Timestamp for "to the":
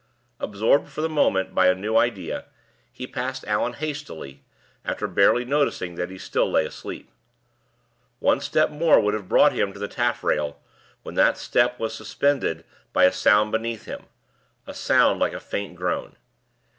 9.73-9.87